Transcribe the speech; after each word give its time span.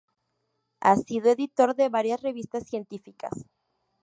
Ha 0.79 0.95
sido 0.95 1.29
editor 1.29 1.75
de 1.75 1.89
varias 1.89 2.23
revistas 2.23 2.65
científicas. 2.65 3.45